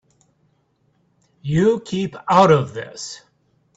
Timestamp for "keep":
1.81-2.15